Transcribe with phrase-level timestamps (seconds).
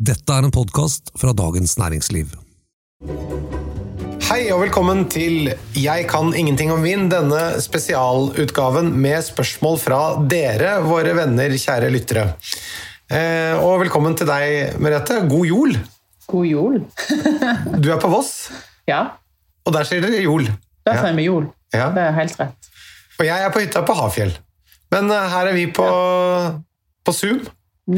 [0.00, 2.30] Dette er en podkast fra Dagens Næringsliv.
[4.30, 10.00] Hei og velkommen til Jeg kan ingenting om vin, denne spesialutgaven med spørsmål fra
[10.30, 12.26] dere, våre venner, kjære lyttere.
[13.10, 15.20] Eh, og velkommen til deg, Merete.
[15.28, 15.76] God jul!
[16.30, 16.76] God jul.
[17.82, 18.50] Du er på Voss,
[18.86, 19.00] ja,
[19.66, 20.46] og der sier dere jol.
[20.86, 21.00] Der Ja.
[21.02, 21.48] sier vi jul.
[21.74, 21.88] Ja.
[21.94, 22.68] Det er helt rett.
[23.18, 24.30] Og jeg er på hytta på Hafjell.
[24.94, 25.86] Men eh, her er vi på,
[27.04, 27.42] på Zoom,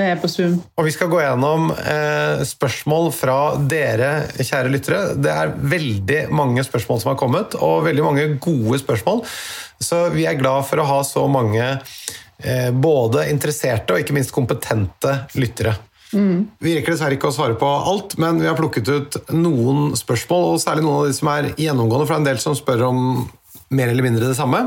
[0.01, 0.57] Er på Zoom.
[0.79, 3.37] og vi skal gå gjennom eh, spørsmål fra
[3.69, 5.01] dere, kjære lyttere.
[5.21, 9.21] Det er veldig mange spørsmål som har kommet, og veldig mange gode spørsmål.
[9.83, 14.33] Så vi er glad for å ha så mange eh, både interesserte og ikke minst
[14.33, 15.77] kompetente lyttere.
[16.13, 20.51] Vi rekker dessverre ikke å svare på alt, men vi har plukket ut noen spørsmål,
[20.53, 22.85] og særlig noen av de som er gjennomgående, for det er en del som spør
[22.91, 23.01] om
[23.73, 24.61] mer eller mindre det samme.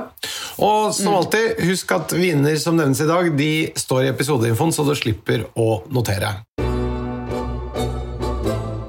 [0.59, 4.86] Og som alltid, husk at viner som nevnes i dag, de står i episodeinfoen, så
[4.88, 6.34] du slipper å notere.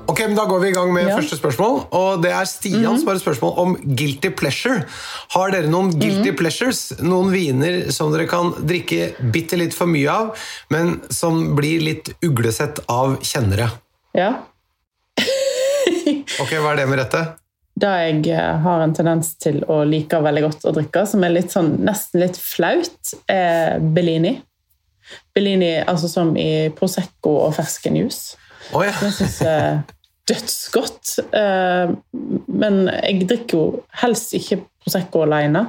[0.08, 1.16] Ok, men Da går vi i gang med Ja.
[1.18, 1.88] første spørsmål.
[1.92, 4.84] og Det er Stian som har et spørsmål om guilty pleasure.
[5.34, 6.92] Har dere noen guilty pleasures?
[7.02, 10.34] Noen viner som dere kan drikke bitte litt for mye av,
[10.70, 13.70] men som blir litt uglesett av kjennere?
[14.14, 14.36] Ja.
[16.40, 17.36] Ok, Hva er det med dette?
[17.76, 21.34] Det jeg eh, har en tendens til å like veldig godt å drikke, som er
[21.34, 24.38] litt sånn, nesten litt flaut, er Bellini.
[25.36, 28.38] Bellini altså som i Prosecco og ferskenjuice.
[28.72, 28.94] Oh, ja.
[28.98, 29.82] Det syns jeg er
[30.26, 31.18] dødsgodt.
[31.36, 31.92] Eh,
[32.64, 33.66] Men jeg drikker jo
[34.02, 35.66] helst ikke Prosecco alene.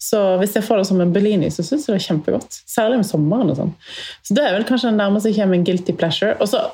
[0.00, 2.58] Så hvis jeg får det som en Bellini, så syns jeg det er kjempegodt.
[2.70, 3.52] Særlig med sommeren.
[3.52, 3.74] og sånn.
[4.22, 6.34] Så det er vel kanskje den nærmeste jeg kommer en guilty pleasure.
[6.40, 6.64] Og så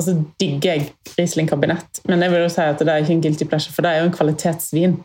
[0.00, 3.22] altså, digger jeg Riesling kabinett, men jeg vil jo si at det er ikke en
[3.26, 4.98] guilty pleasure, for det er jo en kvalitetsvin.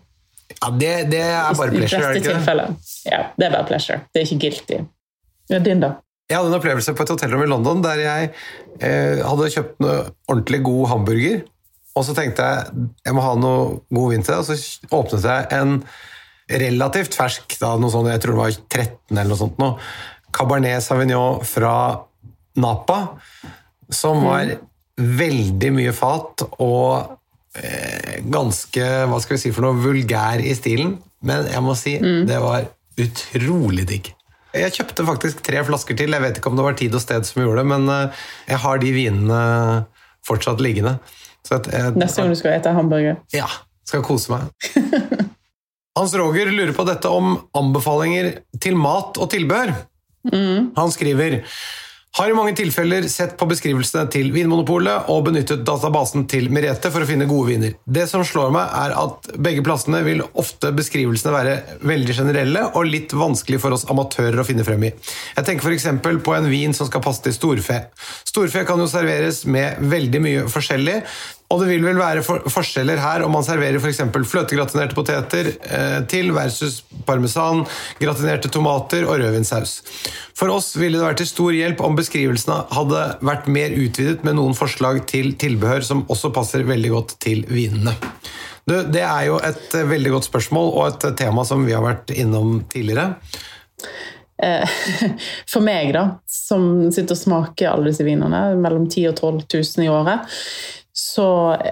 [0.55, 2.67] ja det, det er bare I pleasure, er det ikke det?
[3.11, 3.99] Ja, det er bare pleasure.
[4.13, 4.81] Det er ikke guilty.
[5.51, 5.95] Ja, din, da?
[6.25, 8.29] Jeg hadde en opplevelse på et hotellrom i London der jeg
[8.81, 11.43] eh, hadde kjøpt noe ordentlig god hamburger.
[11.95, 15.27] Og så tenkte jeg jeg må ha noe god vin til det, og så åpnet
[15.29, 15.77] jeg en
[16.65, 19.77] relativt fersk, da, noe sånt, jeg tror det var 13 eller noe sånt, noe,
[20.35, 21.75] Cabernet Sauvignon fra
[22.59, 22.99] Napa,
[23.89, 24.51] som var
[25.01, 27.17] veldig mye fat og
[27.59, 30.95] eh, ganske hva skal vi si for noe, vulgær i stilen.
[31.25, 32.67] Men jeg må si det var
[33.01, 34.11] utrolig digg.
[34.55, 36.13] Jeg kjøpte faktisk tre flasker til.
[36.15, 38.61] Jeg vet ikke om det var tid og sted som gjorde det, men eh, jeg
[38.63, 39.39] har de vinene
[40.25, 40.97] fortsatt liggende.
[41.45, 43.19] Så at jeg, Neste gang du skal ete hamburger.
[43.35, 43.49] ja,
[43.85, 44.47] skal kose meg.
[45.97, 48.31] Hans Roger lurer på dette om anbefalinger
[48.63, 49.75] til mat og tilbehør.
[50.33, 51.37] Han skriver
[52.15, 57.03] har i mange tilfeller sett på beskrivelsene til Vinmonopolet og benyttet databasen til Merete for
[57.03, 57.73] å finne gode viner.
[57.83, 62.87] Det som slår meg, er at begge plassene vil ofte beskrivelsene være veldig generelle og
[62.87, 64.93] litt vanskelig for oss amatører å finne frem i.
[65.35, 65.89] Jeg tenker f.eks.
[66.23, 67.81] på en vin som skal passe til storfe.
[68.23, 71.01] Storfe kan jo serveres med veldig mye forskjellig,
[71.45, 74.01] og det vil vel være for forskjeller her om man serverer f.eks.
[74.31, 77.61] fløtegratinerte poteter eh, til versus parmesan,
[77.99, 79.77] gratinerte tomater og rødvinsaus.
[80.35, 84.39] For oss ville det vært til stor hjelp om beskrivelsene hadde vært mer utvidet med
[84.39, 87.93] noen forslag til tilbehør som også passer veldig godt til vinene.
[88.65, 91.75] Det, det er jo et eh, veldig godt spørsmål og et eh, tema som vi
[91.77, 93.13] har vært innom tidligere.
[95.51, 99.45] For meg, da, som sitter og smaker alle disse vinene, mellom 10 og 12
[99.77, 100.35] 000 i året,
[100.95, 101.27] så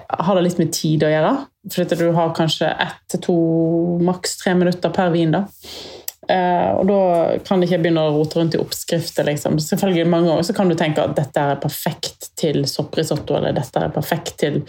[0.08, 1.34] har det litt med tid å gjøre.
[1.72, 3.36] For du har kanskje ett til to,
[4.04, 5.32] maks tre minutter per vin.
[5.32, 5.46] da.
[6.24, 6.98] Uh, og da
[7.44, 9.26] kan det ikke begynne å rote rundt i oppskrifter.
[9.28, 9.56] Liksom.
[9.60, 13.80] Selvfølgelig Mange ganger så kan du tenke at dette er perfekt til sopprisotto, eller dette
[13.80, 14.60] er perfekt til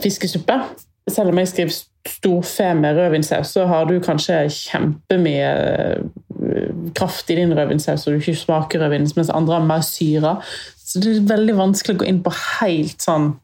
[0.00, 0.60] fiskesuppe.
[1.08, 1.76] Selv om jeg skriver
[2.08, 8.20] storfe med rødvinsaus, så har du kanskje kjempemye eh, kraft i din rødvinsaus, og du
[8.20, 10.36] ikke smaker rødvin, mens andre har mer syre.
[10.88, 13.34] Så det er veldig vanskelig å gå inn på helt sånn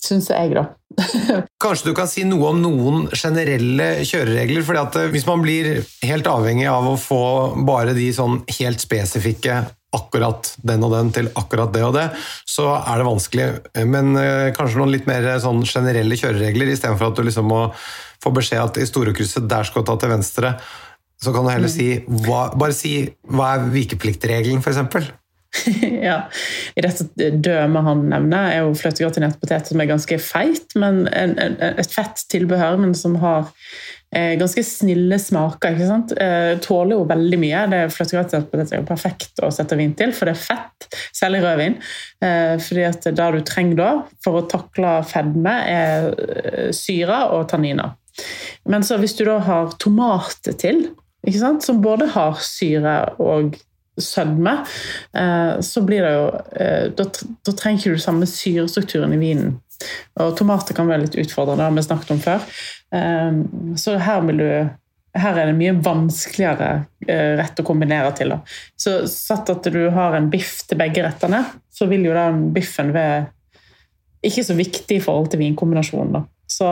[0.00, 0.62] Syns jeg, da.
[1.62, 4.64] Kanskje du kan si noe om noen generelle kjøreregler?
[4.64, 7.20] fordi at eh, Hvis man blir helt avhengig av å få
[7.68, 9.58] bare de sånn helt spesifikke
[9.92, 12.06] akkurat den og den til akkurat det og det,
[12.48, 13.46] så er det vanskelig.
[13.90, 17.64] Men eh, kanskje noen litt mer sånn generelle kjøreregler, istedenfor at du liksom må
[18.22, 20.54] få beskjed at i Storekrysset der skal du ta til venstre.
[21.20, 25.10] Så kan du heller si hva, bare si hva er vikepliktregelen, f.eks.
[26.06, 26.16] ja.
[26.78, 31.34] I dette dømet han nevner, er jo fløtegratinert potet som er ganske feit, men en,
[31.42, 33.48] en, et fett tilbehør, men som har
[34.14, 35.74] eh, ganske snille smaker.
[35.74, 36.14] ikke sant?
[36.14, 37.64] Eh, tåler jo veldig mye.
[37.72, 40.90] det er Fløtegratinert potet er jo perfekt å sette vin til, for det er fett,
[41.16, 41.78] særlig rødvin.
[42.24, 43.92] Eh, fordi at det du trenger da
[44.24, 47.96] for å takle fedme, er eh, syre og tanniner.
[48.68, 50.90] Men så hvis du da har tomater til,
[51.60, 53.58] som både har syre og
[54.04, 54.52] sødme,
[55.64, 56.26] så blir det jo
[56.96, 57.04] Da,
[57.46, 59.54] da trenger ikke du samme syrestrukturen i vinen.
[60.20, 62.46] Og tomater kan være litt utfordrende, det har vi snakket om før.
[63.80, 64.50] Så her vil du
[65.18, 68.34] her er det mye vanskeligere eh, rett å kombinere til.
[68.78, 72.92] Så satt at du har en biff til begge rettene, så vil jo den biffen
[72.94, 73.24] være
[74.26, 76.28] ikke så viktig i forhold til vinkombinasjonen.
[76.50, 76.68] Så,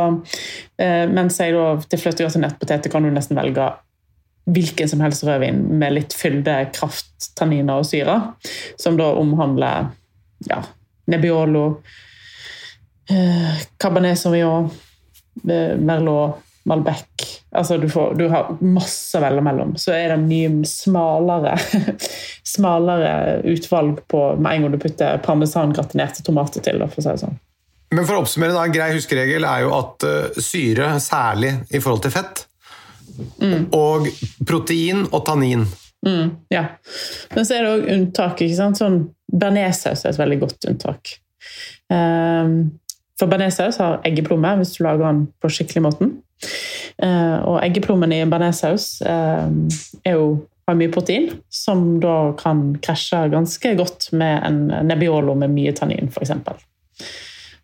[0.79, 3.71] eh, mens jeg da, til fløtegratinert poteter kan du nesten velge
[4.49, 8.19] hvilken som helst rødvin med litt fylde, kraft, tanniner og syre,
[8.81, 9.91] som da omhandler
[10.49, 10.63] ja,
[11.09, 11.65] Nebbiolo,
[13.13, 14.71] eh, Cabernet Sauvignon,
[15.49, 19.75] eh, Merlot Malbec altså du, får, du, har masse å velge mellom.
[19.81, 21.57] Så er det mye smalere,
[22.55, 23.13] smalere
[23.49, 26.85] utvalg på med en gang du putter parmesangratinerte tomater til.
[26.89, 27.39] for å si det sånn.
[27.97, 31.81] Men for å oppsummere, da, En grei huskeregel er jo at uh, syre, særlig i
[31.81, 32.45] forhold til fett,
[33.19, 33.69] mm.
[33.77, 34.09] og
[34.47, 35.65] protein og tannin.
[36.07, 36.65] Mm, ja.
[37.35, 38.43] Men så er det òg unntak.
[38.45, 38.81] ikke sant?
[38.81, 41.17] Sånn Bearnéssaus er et veldig godt unntak.
[41.93, 42.79] Um,
[43.19, 46.15] for bearnéssaus har eggeplomme hvis du lager den på skikkelig måten.
[47.03, 49.51] Uh, og eggeplommen i bearnéssaus uh,
[50.69, 56.11] har mye protein, som da kan krasje ganske godt med en nebbiolo med mye tannin,
[56.13, 56.35] f.eks.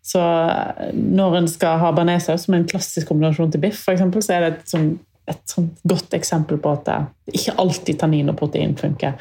[0.05, 4.25] Så eh, når en skal ha bearnéssaus som en klassisk kombinasjon til biff, for eksempel,
[4.25, 4.89] så er det et, sånn,
[5.27, 6.89] et godt eksempel på at
[7.33, 9.17] ikke alltid tannin og protein funker.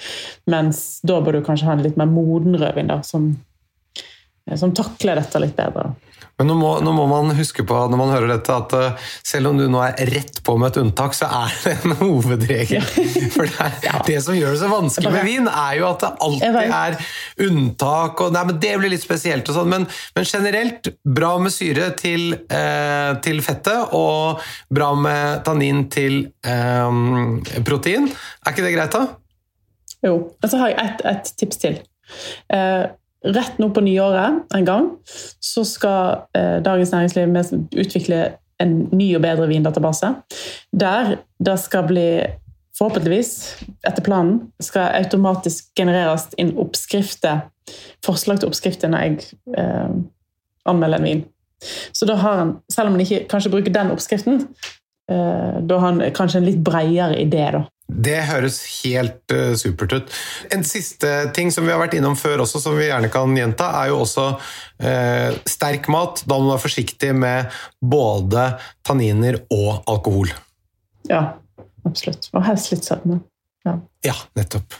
[0.50, 3.30] Mens da bør du kanskje ha en litt mer moden rødvin da, som,
[4.58, 5.94] som takler dette litt bedre.
[6.34, 9.52] Men nå må, nå må, man huske på når man hører dette, at uh, selv
[9.52, 12.82] om du nå er rett på med et unntak, så er det en hovedregel.
[13.34, 14.00] For det, er, ja.
[14.08, 16.98] det, som gjør det så vanskelig med vin, er jo at det alltid er
[17.46, 18.24] unntak.
[18.24, 19.86] Og, nei, men Det blir litt spesielt, og sånn, men,
[20.18, 24.42] men, generelt bra med syre til, eh, til, fettet og
[24.74, 28.10] bra med tannin til eh, protein.
[28.42, 29.06] Er ikke det greit, da?
[30.04, 30.18] Jo.
[30.34, 31.80] Og så har jeg ett et tips til.
[32.52, 32.90] Uh,
[33.24, 34.88] Rett nå på nyåret en gang
[35.40, 37.30] så skal eh, Dagens Næringsliv
[37.80, 38.18] utvikle
[38.62, 40.12] en ny og bedre vindatabase.
[40.72, 42.08] Der det skal bli
[42.78, 43.32] forhåpentligvis,
[43.86, 47.46] etter planen, skal automatisk genereres inn oppskrifter,
[48.04, 49.94] forslag til oppskrifter når jeg eh,
[50.68, 51.24] anmelder en vin.
[51.94, 54.42] Så da har han, selv om han ikke kanskje bruker den oppskriften,
[55.10, 57.46] eh, da har han kanskje en litt bredere idé.
[57.56, 57.64] da.
[57.94, 60.14] Det høres helt uh, supert ut.
[60.54, 63.70] En siste ting som vi har vært innom før også, som vi gjerne kan gjenta,
[63.82, 66.24] er jo også uh, sterk mat.
[66.26, 68.48] Da må man være forsiktig med både
[68.86, 70.34] tanniner og alkohol.
[71.10, 71.36] Ja,
[71.86, 72.30] absolutt.
[72.34, 73.20] Og helst litt sødme.
[73.64, 73.78] Ja.
[74.04, 74.74] ja, nettopp.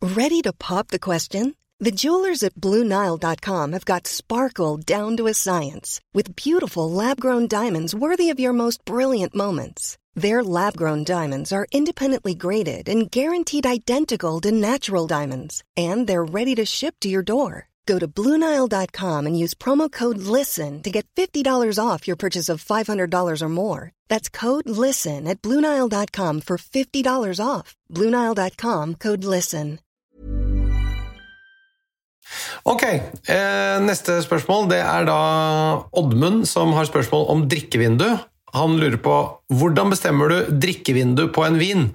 [0.00, 1.54] Ready to pop the question?
[1.80, 7.94] The jewelers at BlueNile.com have got sparkle down to a science with beautiful lab-grown diamonds
[7.94, 9.98] worthy of your most brilliant moments.
[10.14, 16.54] Their lab-grown diamonds are independently graded and guaranteed identical to natural diamonds, and they're ready
[16.54, 17.68] to ship to your door.
[17.86, 22.64] Go to BlueNile.com and use promo code LISTEN to get $50 off your purchase of
[22.64, 23.92] $500 or more.
[24.08, 27.74] That's code LISTEN at BlueNile.com for $50 off.
[27.90, 29.80] BlueNile.com code LISTEN.
[32.62, 34.22] Ok, eh, neste
[34.68, 35.18] det er da
[35.92, 38.16] Oddmund som har spørsmål om drikkevindu.
[38.54, 39.14] Han lurer på
[39.54, 41.88] hvordan bestemmer du drikkevindu på en vin?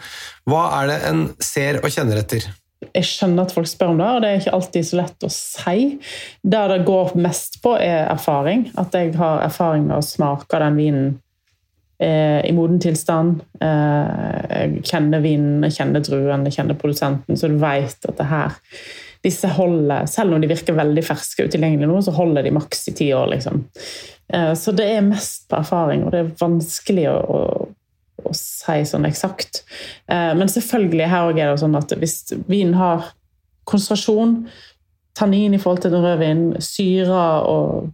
[0.50, 2.50] Hva er det en ser og kjenner etter?
[2.96, 5.32] Jeg skjønner at folk spør om det, og det er ikke alltid så lett å
[5.34, 5.80] si.
[6.42, 8.70] Det det går mest på, er erfaring.
[8.80, 11.10] At jeg har erfaring med å smake den vinen
[12.00, 13.44] eh, i moden tilstand.
[13.60, 18.30] Eh, jeg kjenner vinen, jeg kjenner druen, jeg kjenner produsenten, så du vet at det
[18.32, 18.56] her
[19.26, 22.88] disse holder, Selv om de virker veldig ferske og utilgjengelige nå, så holder de maks
[22.88, 23.28] i ti år.
[23.34, 23.66] liksom.
[24.34, 27.70] Eh, så det er mest på erfaring, og det er vanskelig å, å,
[28.24, 29.64] å si sånn eksakt.
[30.08, 33.12] Eh, men selvfølgelig her er det sånn at hvis vinen har
[33.70, 34.44] konsentrasjon,
[35.20, 37.90] tannin i forhold til en rødvin, syre og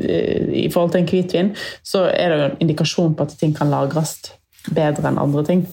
[0.00, 1.54] eh, i forhold til en hvitvin,
[1.86, 4.18] så er det jo en indikasjon på at ting kan lagres
[4.74, 5.64] bedre enn andre ting.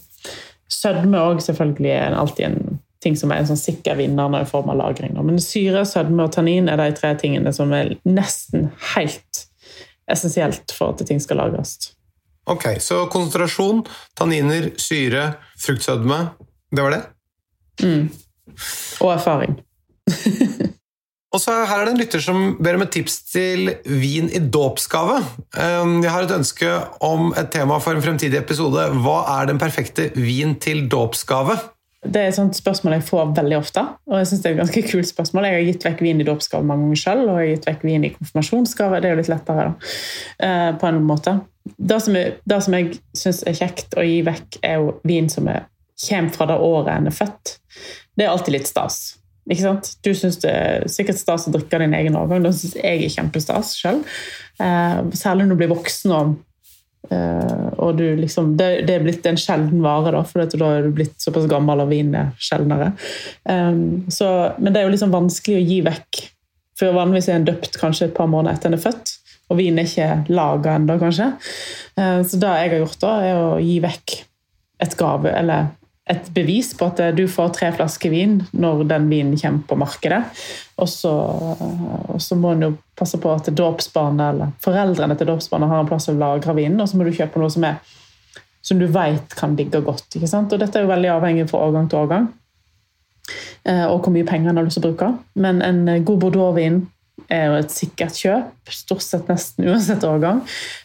[0.71, 2.70] Sødme òg selvfølgelig er alltid en
[3.01, 5.15] ting som er en sånn sikker vinner når i form av lagring.
[5.17, 9.45] Men syre, sødme og tannin er de tre tingene som er nesten helt
[10.11, 11.93] essensielt for at ting skal lagres.
[12.49, 13.83] Ok, Så konsentrasjon,
[14.17, 16.31] tanniner, syre, fruktsødme
[16.73, 17.01] Det var det?
[17.85, 18.09] Mm.
[19.01, 19.59] Og erfaring.
[21.31, 24.41] Og så Her er det en lytter som ber om et tips til vin i
[24.51, 25.21] dåpsgave.
[25.55, 26.71] Um, jeg har et ønske
[27.07, 28.89] om et tema for en fremtidig episode.
[29.03, 31.55] Hva er den perfekte vin til dåpsgave?
[32.01, 33.81] Det er et spørsmål jeg får veldig ofte.
[34.09, 35.45] og jeg synes det er et ganske kult spørsmål.
[35.45, 37.83] Jeg har gitt vekk vin i dåpsgave mange ganger selv, og jeg har gitt vekk
[37.85, 39.01] vin i konfirmasjonsgave.
[39.01, 39.91] Det er jo litt lettere, da,
[40.47, 41.35] eh, på en måte.
[41.77, 45.29] Det som, jeg, det som jeg syns er kjekt å gi vekk, er jo vin
[45.29, 45.67] som er
[46.01, 47.57] kommer fra det året en er født,
[48.17, 49.17] det er alltid litt stas.
[49.49, 49.89] Ikke sant?
[50.05, 52.43] Du syns det er sikkert stas å drikke din egen årgang.
[52.45, 54.03] Det syns jeg er kjempestas sjøl.
[54.61, 56.35] Eh, særlig når du blir voksen og,
[57.11, 60.93] og du liksom, det, det, er blitt en sjelden vare, da, for da er du
[60.95, 62.91] blitt såpass gammel og vin er sjeldnere.
[63.43, 66.21] Um, så, men det er jo liksom vanskelig å gi vekk.
[66.79, 69.15] For vanligvis er en døpt kanskje et par måneder etter en er født,
[69.51, 71.29] og vin er ikke laga ennå, kanskje.
[71.99, 74.17] Uh, så det jeg har gjort, da, er å gi vekk
[74.81, 75.69] et gave, eller
[76.11, 80.21] et bevis på at du får tre flasker vin når den vinen kommer på markedet.
[80.81, 85.71] Og så, og så må en jo passe på at dåpsbarnet eller foreldrene til dåpsbarnet
[85.71, 87.79] har en plass å lagre vinen, og så må du kjøpe noe som, er,
[88.65, 90.07] som du vet kan ligge godt.
[90.15, 90.53] ikke sant?
[90.53, 92.31] Og Dette er jo veldig avhengig fra årgang til årgang,
[93.65, 95.13] eh, og hvor mye penger en har lyst til å bruke.
[95.39, 96.83] Men en god bordeauxvin
[97.31, 100.41] er jo et sikkert kjøp, stort sett nesten uansett årgang.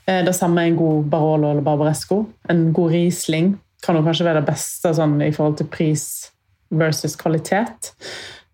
[0.06, 2.26] Eh, det samme er en god Barolo eller Barbaresco.
[2.52, 3.54] En god Riesling
[3.84, 6.06] kan jo kanskje være det beste sånn, i forhold til pris
[6.74, 7.92] versus kvalitet.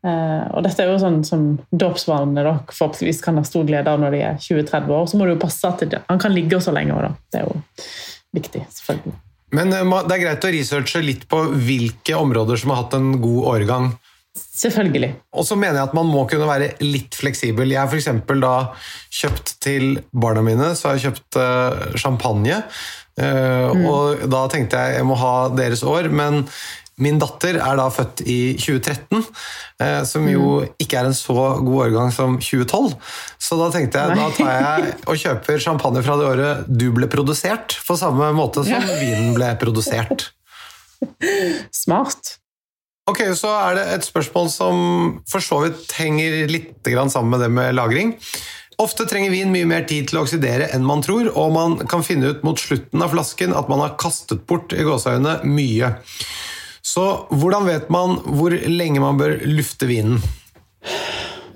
[0.02, 4.16] Uh, og dette er jo sånn som dåpsvanene forhåpentligvis kan ha stor glede av når
[4.16, 5.04] de er 20-30 år.
[5.10, 6.96] Så må du jo passe at det, han kan ligge så lenge.
[6.98, 7.12] Da.
[7.30, 7.60] Det er jo
[8.34, 9.18] viktig, selvfølgelig.
[9.54, 13.14] Men uh, det er greit å researche litt på hvilke områder som har hatt en
[13.22, 13.92] god årgang.
[14.32, 15.10] Selvfølgelig.
[15.36, 17.72] Og så mener jeg at man må kunne være litt fleksibel.
[17.74, 18.08] Jeg har f.eks.
[18.40, 18.54] da
[19.12, 22.62] kjøpt til barna mine så har jeg kjøpt uh, champagne
[23.20, 23.82] Mm.
[23.90, 26.46] Og da tenkte jeg jeg må ha deres år, men
[27.00, 29.22] min datter er da født i 2013,
[29.80, 30.74] eh, som jo mm.
[30.82, 32.92] ikke er en så god årgang som 2012.
[33.40, 37.08] Så da tenkte jeg da tar jeg og kjøper champagne fra det året du ble
[37.12, 39.00] produsert, på samme måte som ja.
[39.00, 40.30] vinen ble produsert.
[41.74, 42.36] Smart.
[43.10, 44.76] Ok, Så er det et spørsmål som
[45.28, 48.14] for så vidt henger litt sammen med det med lagring.
[48.80, 52.04] Ofte trenger vin mye mer tid til å oksidere enn man tror, og man kan
[52.06, 55.92] finne ut mot slutten av flasken at man har kastet bort i gåseøynene mye.
[56.82, 60.22] Så hvordan vet man hvor lenge man bør lufte vinen?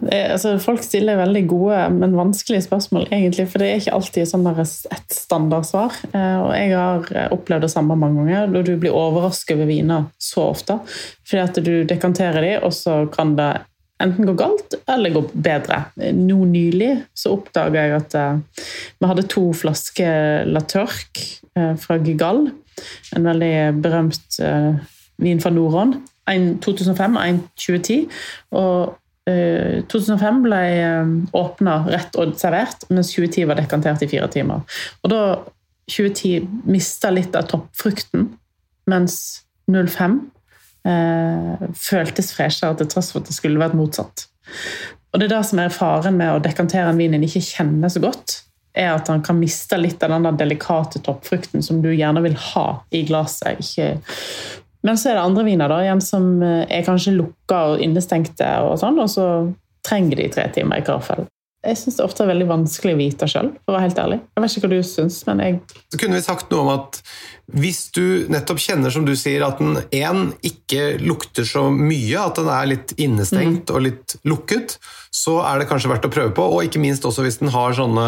[0.04, 4.28] Er, altså, folk stiller veldig gode, men vanskelige spørsmål, egentlig, for det er ikke alltid
[4.28, 5.96] sånn et standardsvar.
[6.10, 9.70] Eh, og jeg har eh, opplevd det samme mange ganger, da du blir overrasket over
[9.70, 10.78] viner så ofte.
[11.26, 13.50] Fordi at du dekanterer dem, og så kan det
[14.02, 15.80] enten går galt eller går bedre.
[16.16, 18.66] Nå nylig så oppdaga jeg at uh,
[19.00, 21.22] vi hadde to flasker La Tørk
[21.56, 22.46] uh, fra Gigal.
[23.16, 24.76] En veldig berømt uh,
[25.22, 25.98] vin fra Nordhånd.
[26.28, 28.06] En 2005 og en 2010.
[28.58, 30.58] Og 2005 ble
[31.34, 34.60] åpna rett og servert, mens 2010 var dekantert i fire timer.
[35.02, 35.22] Og da
[35.90, 38.28] 2010 mista litt av toppfrukten,
[38.86, 39.16] mens
[39.66, 40.20] 05
[40.86, 44.26] eh, føltes freshere til tross for at det skulle vært motsatt.
[45.12, 47.92] Og det er det som er faren med å dekantere en vin en ikke kjenner
[47.92, 48.42] så godt,
[48.76, 52.66] er at han kan miste litt av den delikate toppfrukten som du gjerne vil ha
[52.92, 53.62] i glasset.
[53.64, 53.94] Ikke
[54.86, 58.46] men så er det andre viner da, igjen som eh, er kanskje lukka og innestengte,
[58.62, 59.24] og sånn, og så
[59.86, 61.26] trenger de tre timer i karaffel.
[61.64, 64.18] Jeg syns det ofte er veldig vanskelig å vite sjøl, for å være helt ærlig.
[64.36, 65.56] Jeg vet ikke hva du syns, men jeg
[65.94, 67.00] Så kunne vi sagt noe om at
[67.56, 72.38] hvis du nettopp kjenner, som du sier, at den én ikke lukter så mye, at
[72.38, 73.74] den er litt innestengt mm.
[73.74, 74.76] og litt lukket,
[75.14, 76.46] så er det kanskje verdt å prøve på.
[76.54, 78.06] Og ikke minst også hvis den har sånne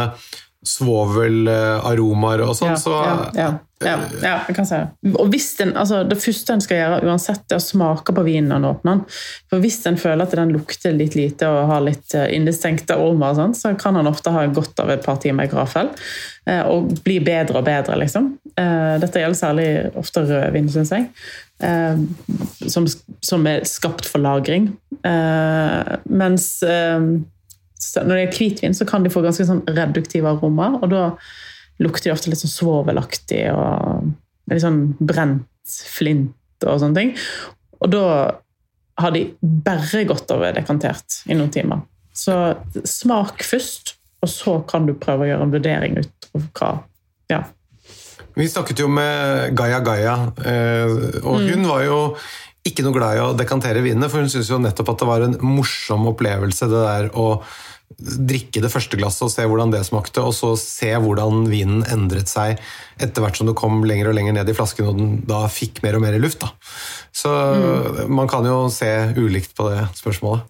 [0.66, 2.94] svovelaromaer og sånn, ja, så
[3.38, 3.50] ja,
[3.84, 5.12] ja, ja, jeg kan si det.
[5.20, 8.50] Og hvis den, altså, Det første en skal gjøre, uansett, er å smake på vinen
[8.50, 9.20] når en åpner den.
[9.50, 13.38] For Hvis en føler at den lukter litt lite og har litt eh, innestengte aromaer,
[13.38, 15.92] sånn, så kan han ofte ha godt av et par timer i gravfell.
[16.50, 18.32] Eh, og bli bedre og bedre, liksom.
[18.58, 21.12] Eh, dette gjelder særlig ofte rødvin, syns jeg.
[22.70, 24.68] Som, som, er skapt for lagring.
[25.02, 26.44] Mens
[27.78, 30.80] når det er hvitvin, så kan de få ganske sånn reduktive aromaer.
[30.82, 31.02] Og da
[31.82, 34.08] lukter de ofte litt sånn svovelaktig og
[34.50, 37.14] litt sånn brent flint og sånne ting.
[37.78, 38.06] Og da
[38.98, 41.84] har de bare godt av dekantert i noen timer.
[42.16, 42.34] Så
[42.88, 43.94] smak først,
[44.24, 46.72] og så kan du prøve å gjøre en vurdering ut av hva
[47.30, 47.44] ja.
[48.38, 50.16] Vi snakket jo med Gaia Gaia,
[50.46, 51.68] eh, og hun mm.
[51.68, 51.98] var jo
[52.68, 55.24] ikke noe glad i å dekantere vinene, for hun syntes jo nettopp at det var
[55.26, 57.30] en morsom opplevelse, det der å
[57.98, 62.30] drikke det første glasset og se hvordan det smakte, og så se hvordan vinen endret
[62.30, 62.60] seg
[63.00, 65.80] etter hvert som du kom lenger og lenger ned i flasken og den da fikk
[65.82, 66.44] mer og mer luft.
[66.44, 66.52] Da.
[67.16, 68.04] Så mm.
[68.12, 70.46] man kan jo se ulikt på det spørsmålet.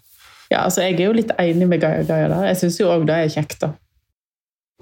[0.48, 2.48] Ja, altså Jeg er jo litt enig med Gaia Gaia der.
[2.50, 3.74] Jeg syns jo òg det er kjekt, da.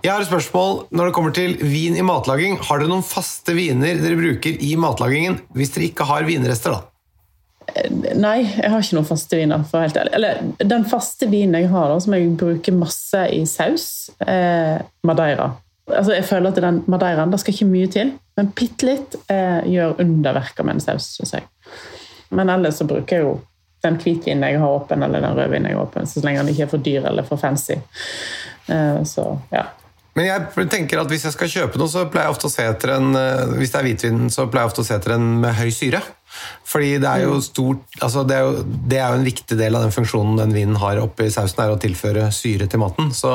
[0.05, 2.59] Jeg har et spørsmål når det kommer til vin i matlaging.
[2.69, 6.76] Har dere noen faste viner dere bruker i matlagingen hvis dere ikke har vinrester?
[6.76, 6.96] da?
[8.16, 9.64] Nei, jeg har ikke noen faste viner.
[9.71, 10.14] for helt ærlig.
[10.14, 15.52] Eller, Den faste vinen jeg har, da, som jeg bruker masse i saus, er Madeira.
[15.88, 19.66] altså Jeg føler at den madeiraen det skal ikke mye til, men bitte litt eh,
[19.66, 21.12] gjør underverker med en saus.
[21.18, 21.47] Synes jeg.
[22.30, 23.40] Men ellers så bruker jeg jo
[23.85, 26.66] den hvitvinen jeg har åpen, eller den rødvinen jeg har åpen, så lenge den ikke
[26.66, 27.76] er for dyr eller for fancy.
[28.66, 29.68] Eh, så ja.
[30.16, 32.64] Men jeg tenker at hvis jeg skal kjøpe noe, så pleier jeg ofte å se
[32.64, 35.26] etter en eh, Hvis det er hvitvin, så pleier jeg ofte å se etter en
[35.42, 36.00] med høy syre.
[36.66, 39.78] Fordi det er jo stort altså det, er jo, det er jo en viktig del
[39.78, 43.12] av den funksjonen den vinen har oppi sausen, er å tilføre syre til maten.
[43.16, 43.33] Så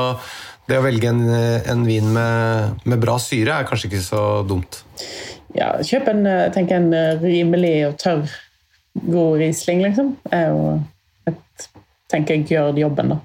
[0.69, 4.83] det å velge en, en vin med, med, bra syre er kanskje ikke så dumt.
[5.57, 8.39] Ja, kjøp en, eh, tenk en rimelig og tørr,
[9.01, 10.15] god Riesling, liksom.
[10.31, 10.61] er jo
[12.11, 13.13] tenker jeg gjør jobben.
[13.13, 13.17] da.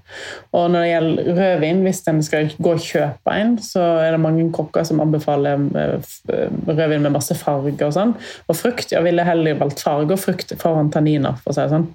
[0.57, 4.23] Og når det gjelder rødvin, hvis en skal gå og kjøpe en, så er det
[4.23, 6.17] mange kokker som anbefaler eh,
[6.71, 8.17] rødvin med masse farge og sånn.
[8.47, 8.95] Og frukt.
[8.95, 11.89] Jeg ville heller valgt farge og frukt foran tanniner, for å si det sånn.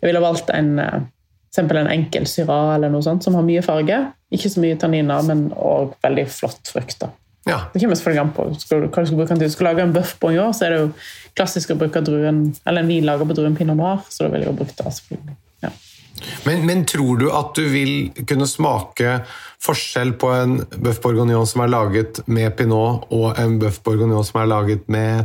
[0.00, 1.02] Jeg ville valgt en, eh,
[1.54, 4.00] eksempel en enkel syra eller noe sånt som har mye farge.
[4.34, 6.98] Ikke så mye tanniner, men òg veldig flott frukt.
[7.00, 7.12] da.
[7.46, 7.60] Ja.
[7.72, 9.50] Det kommer selvfølgelig an på skal du, hva du skal bruke til.
[9.52, 10.90] Skal du lage en bøff bourguignon, så er det jo
[11.36, 14.46] klassisk å bruke druen, eller en vin lager på druen pinot noir, så da vil
[14.46, 14.92] jeg bruke det.
[14.98, 15.36] selvfølgelig.
[16.46, 17.92] Men, men, tror du at du vil
[18.28, 19.18] kunne smake
[19.64, 24.42] forskjell på en bøff bourguignon som er laget med pinot, og en bøff bourguignon som
[24.42, 25.24] er laget med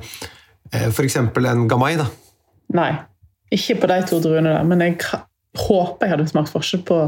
[0.74, 1.20] eh, f.eks.
[1.20, 2.00] en gamay?
[2.00, 2.10] da?
[2.76, 2.92] Nei,
[3.52, 4.68] ikke på de to druene der.
[4.68, 5.00] Men jeg
[5.60, 7.02] håper jeg hadde smakt forskjell på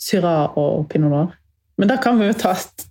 [0.00, 1.36] syra og pinot noir.
[1.80, 2.50] Men da kan vi jo ta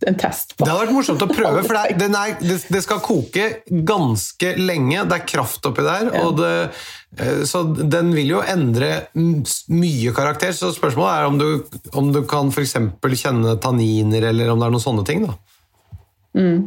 [0.09, 0.65] en test på.
[0.65, 2.31] Det hadde vært morsomt å prøve, for det, er,
[2.73, 3.43] det, skal koke
[3.85, 5.03] ganske lenge.
[5.05, 6.09] Det er kraft oppi der.
[6.09, 6.23] Ja.
[6.33, 6.49] Det,
[7.21, 10.55] eh, så den vil jo endre mye karakter.
[10.57, 12.73] Så spørsmålet er om du, om du kan f.eks.
[13.21, 15.27] kjenne tanniner, eller om det er noen sånne ting.
[15.27, 15.37] da.
[16.39, 16.65] Mm.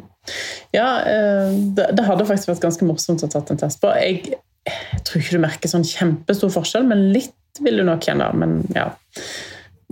[0.78, 3.90] Ja, eh, det, det, hadde faktisk vært ganske morsomt å tatt en test på.
[3.98, 4.38] Jeg,
[4.70, 7.34] jeg tror ikke du merker sånn kjempestor forskjell, men litt
[7.66, 8.30] vil du nok kjenne.
[8.38, 8.92] Men ja.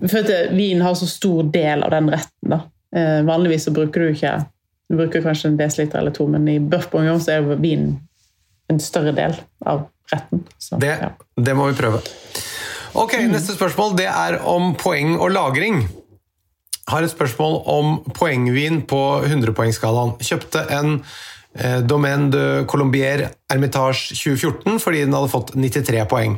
[0.07, 2.55] For at eh, vin har så stor del av den retten.
[2.55, 2.63] da.
[2.97, 4.39] Eh, vanligvis så bruker du ikke
[4.91, 7.93] du bruker kanskje en desiliter eller to, men i bøff bourguignon så er vin
[8.71, 10.43] en større del av retten.
[10.59, 11.13] Så, det, ja.
[11.39, 12.01] det, må vi prøve.
[12.99, 13.31] Ok, mm.
[13.31, 15.85] Neste spørsmål det er om poeng og lagring.
[16.91, 20.17] Har et spørsmål om poengvin på 100-poengsskalaen.
[20.27, 20.97] Kjøpte en
[21.83, 26.37] Domaine de Colombier Hermitage 2014 fordi den hadde fått 93 poeng.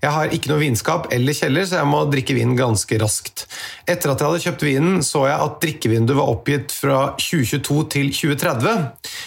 [0.00, 3.44] Jeg har ikke noe vinskap eller kjeller, så jeg må drikke vinen ganske raskt.
[3.84, 8.12] Etter at jeg hadde kjøpt vinen, så jeg at drikkevinduet var oppgitt fra 2022 til
[8.16, 8.86] 2030.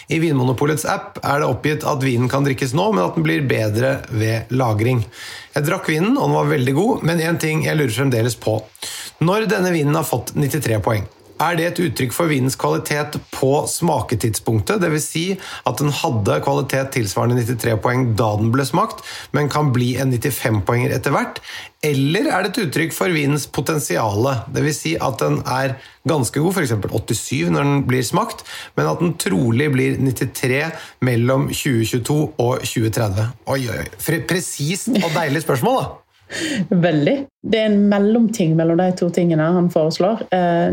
[0.09, 3.45] I Vinmonopolets app er det oppgitt at vinen kan drikkes nå, men at den blir
[3.45, 5.03] bedre ved lagring.
[5.53, 8.57] Jeg drakk vinen, og den var veldig god, men én ting jeg lurer fremdeles på.
[9.21, 11.05] Når denne vinen har fått 93 poeng,
[11.43, 15.07] er det et uttrykk for vinens kvalitet på smaketidspunktet, dvs.
[15.07, 19.03] Si at den hadde kvalitet tilsvarende 93 poeng da den ble smakt,
[19.35, 21.41] men kan bli en 95-poenger etter hvert?
[21.85, 24.81] Eller er det et uttrykk for vinens potensiale, dvs.
[24.81, 26.73] Si at den er ganske god, f.eks.
[26.73, 28.43] 87 når den blir smakt,
[28.79, 30.63] men at den trolig blir 93
[31.05, 33.31] mellom 2022 og 2030?
[33.53, 34.19] Oi, oi, oi.
[34.27, 36.06] Presist og deilig spørsmål, da!
[36.69, 37.15] Veldig.
[37.47, 40.25] Det er en mellomting mellom de to tingene han foreslår.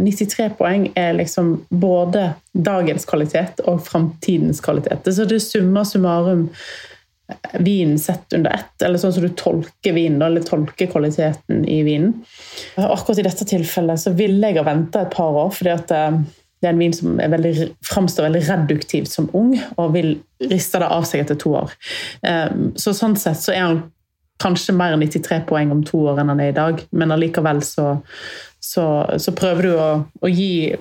[0.03, 5.07] 93 eh, poeng er liksom både dagens kvalitet og framtidens kvalitet.
[5.07, 6.49] Så det er summa summarum
[7.65, 12.19] vin sett under ett, eller sånn som du tolker vinen, eller tolker kvaliteten i vinen.
[12.77, 16.19] Akkurat i dette tilfellet så ville jeg ha venta et par år, fordi at eh,
[16.61, 20.15] det er en vin som veldig, framstår veldig reduktivt som ung, og vil
[20.51, 21.73] riste det av seg etter to år.
[22.81, 23.83] Så sånn sett så er han
[24.43, 27.63] kanskje mer enn 93 poeng om to år enn han er i dag, men allikevel
[27.65, 27.95] så,
[28.63, 28.87] så,
[29.21, 29.89] så prøver du å,
[30.21, 30.75] å, gi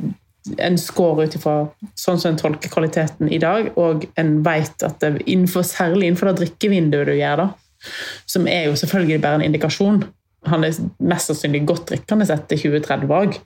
[0.60, 1.56] en score ut ifra
[2.00, 6.32] sånn som en tolker kvaliteten i dag, og en vet at det, innenfor, særlig innenfor
[6.32, 7.94] det drikkevinduet du gjør, da,
[8.30, 10.06] som er jo selvfølgelig bare en indikasjon
[10.48, 13.38] Han er mest sannsynlig godt drikkende etter 2030 òg,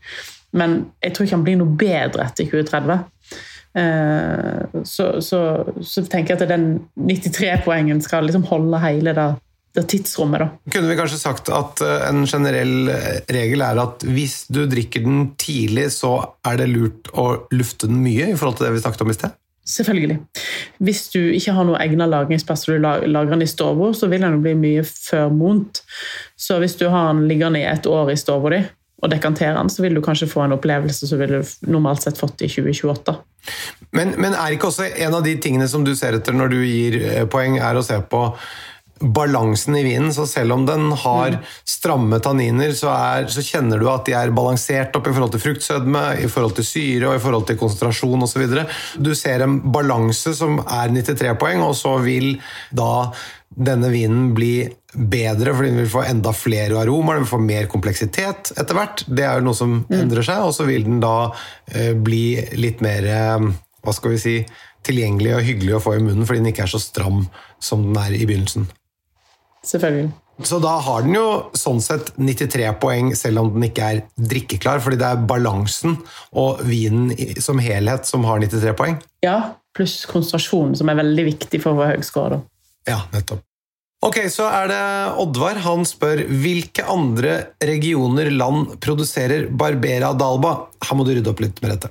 [0.57, 3.03] men jeg tror ikke han blir noe bedre etter 2030.
[3.77, 5.41] Eh, så, så,
[5.81, 6.65] så, tenker jeg at den
[6.97, 9.27] 93 poengen skal liksom holde hele det
[9.75, 10.41] det tidsrommet.
[10.41, 10.71] Da.
[10.73, 15.03] Kunne vi kanskje sagt at eh, en generell eh, regel er at hvis du drikker
[15.05, 16.15] den tidlig, så
[16.47, 19.17] er det lurt å lufte den mye, i forhold til det vi snakket om i
[19.17, 19.35] sted?
[19.67, 20.17] Selvfølgelig.
[20.79, 24.23] Hvis du ikke har noe egnet lagringsplass og du lagrer den i stua, så vil
[24.23, 25.81] den bli mye før mont.
[26.39, 28.61] Så hvis du har den liggende i et år i stua di
[28.97, 31.35] og dekanterer den, så vil du kanskje få en opplevelse som du
[31.69, 33.13] normalt sett fått i 2028.
[33.93, 36.57] Men, men er ikke også en av de tingene som du ser etter når du
[36.63, 38.23] gir eh, poeng, er å se på
[38.99, 40.13] balansen i vinen.
[40.13, 44.33] Så selv om den har stramme tanniner, så, er, så kjenner du at de er
[44.35, 48.27] balansert opp i forhold til fruktsødme, i forhold til syre og i forhold til konsentrasjon
[48.27, 48.45] osv.
[48.97, 52.35] Du ser en balanse som er 93 poeng, og så vil
[52.75, 53.09] da
[53.47, 57.69] denne vinen bli bedre fordi den vil få enda flere aromaer, den vil få mer
[57.71, 59.03] kompleksitet etter hvert.
[59.07, 61.31] Det er jo noe som endrer seg, og så vil den da
[61.71, 63.47] eh, bli litt mer eh,
[63.85, 64.35] hva skal vi si,
[64.87, 67.25] tilgjengelig og hyggelig å få i munnen fordi den ikke er så stram
[67.63, 68.67] som den er i begynnelsen.
[69.65, 70.11] Selvfølgelig.
[70.45, 74.83] Så da har den jo sånn sett 93 poeng, selv om den ikke er drikkeklar,
[74.85, 75.97] fordi det er balansen
[76.37, 77.09] og vinen
[77.41, 78.99] som helhet som har 93 poeng.
[79.25, 82.41] Ja, pluss konsentrasjonen, som er veldig viktig for å få høy score.
[82.87, 83.41] Ja, nettopp.
[84.05, 84.83] Ok, så er det
[85.23, 85.57] Oddvar.
[85.65, 90.53] Han spør hvilke andre regioner, land, produserer Barbera d'Alba?
[90.85, 91.89] Her må du rydde opp litt med dette.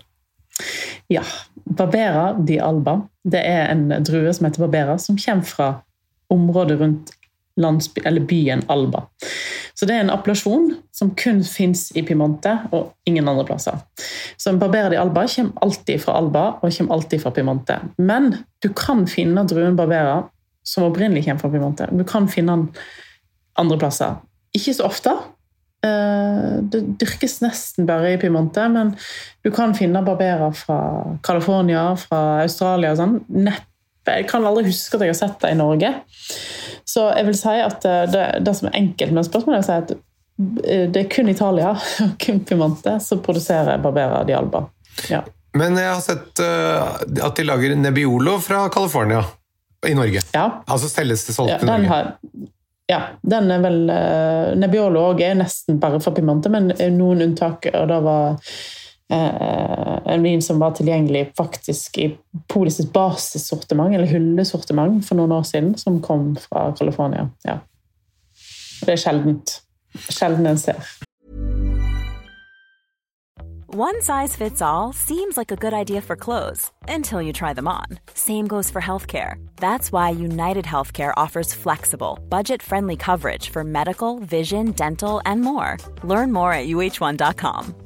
[1.11, 1.27] Ja.
[1.67, 5.69] Barbera di Alba det er en drue som heter Barbera, som kommer fra
[6.33, 7.11] området rundt
[7.57, 9.07] landsby, byen Alba.
[9.77, 13.83] Så det er en appellasjon som kun fins i Piemonte og ingen andre plasser.
[14.41, 17.79] Så en barberer di Alba kommer alltid fra Alba og kommer alltid fra Piemonte.
[17.99, 18.33] Men
[18.65, 20.23] du kan finne druen Barbera
[20.67, 21.89] som opprinnelig kommer fra Piemonte.
[21.93, 22.69] Du kan finne den
[23.61, 24.17] andre plasser.
[24.57, 25.13] Ikke så ofte.
[25.85, 28.95] Eh, Det dyrkes nesten bare i Piemonte, men
[29.45, 30.81] du kan finne barberer fra
[31.23, 33.19] California, fra Australia og sånn.
[33.29, 33.67] Neppe.
[34.07, 35.93] Jeg kan aldri huske at jeg har sett det i Norge.
[36.97, 39.91] Så jeg vil si at eh, det, det som er enkelt med spørsmålet, er at
[40.65, 44.65] eh, det er kun Italia og kun Pimante som produserer Barbera di Alba.
[45.13, 45.21] Ja.
[45.57, 46.97] Men jeg har sett eh,
[47.29, 49.21] at de lager Nebbiolo fra California
[49.87, 50.25] i Norge.
[50.33, 50.47] ja.
[50.67, 51.89] Altså selges det solgt Ja, i Norge.
[51.93, 52.09] har,
[52.89, 53.79] ja, den er vel
[54.59, 57.69] Nebbiolo òg er nesten bare fra Pimante, men noen unntak.
[57.75, 58.41] Og det var
[59.09, 62.19] en vin som var tilgjengelig faktisk i
[62.93, 67.29] basissortiment, eller hyllesortiment, for noen år siden, som kom fra California.
[67.47, 67.61] Ja.
[68.83, 69.61] Det er sjeldent.
[70.11, 70.83] Sjelden en ser.
[73.69, 77.69] One size fits all seems like a good idea for clothes until you try them
[77.69, 77.85] on.
[78.15, 79.35] Same goes for healthcare.
[79.57, 85.77] That's why United Healthcare offers flexible, budget friendly coverage for medical, vision, dental, and more.
[86.05, 87.86] Learn more at uh1.com.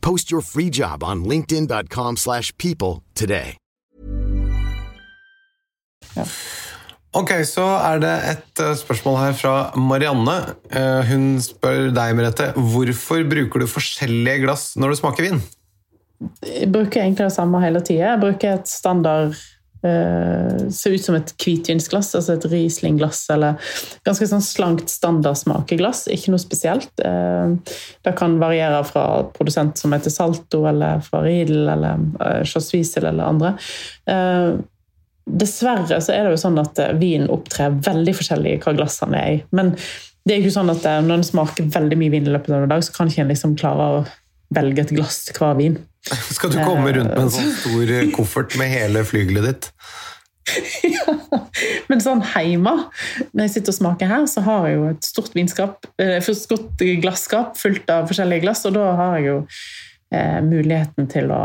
[0.00, 3.56] Post your free job on linkedin.com/people slash people today.
[7.16, 10.34] Ok, så er det et eh, spørsmål her fra Marianne.
[10.70, 15.40] Eh, Hun spør deg, Merete, hvorfor bruker du forskjellige glass når du smaker vin?
[16.44, 18.12] Jeg bruker egentlig det samme hele tida.
[18.12, 19.38] Jeg bruker et standard
[19.86, 23.58] eh, Ser ut som et hvitvinsglass, altså et Riesling-glass, eller
[24.08, 26.06] ganske sånn slankt standardsmakeglass.
[26.14, 26.90] Ikke noe spesielt.
[27.02, 27.58] Uh,
[28.06, 29.04] det kan variere fra
[29.36, 33.54] produsent som heter Salto, eller fra Riedel, eller uh, Chasvisel eller andre.
[34.08, 34.58] Uh,
[35.28, 39.00] Dessverre så er det jo sånn at eh, vin opptrer veldig forskjellig i hva glass
[39.04, 39.40] han er i.
[39.54, 42.32] Men det er jo ikke sånn at eh, når en smaker veldig mye vin i
[42.32, 44.02] løpet av en dag, så kan ikke en liksom klare å
[44.56, 45.76] velge et glass til hver vin.
[46.36, 49.70] Skal du komme rundt med en sånn stor eh, koffert med hele flygelet ditt?
[50.88, 51.14] ja,
[51.90, 52.74] Men sånn hjemme,
[53.32, 56.30] når jeg sitter og smaker her, så har jeg jo et stort vinskap, eh, et
[56.38, 59.36] stort glasskap fullt av forskjellige glass, og da har jeg jo
[60.14, 61.42] eh, muligheten til å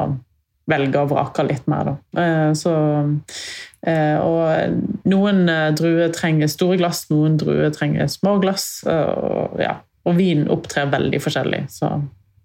[0.72, 1.90] velge og vrake litt mer.
[1.90, 2.24] Da.
[2.24, 2.74] Eh, så,
[3.84, 8.68] eh, og noen eh, druer trenger store glass, noen druer trenger små glass.
[8.88, 11.98] eh, Og, ja, og vin opptrer veldig forskjellig, så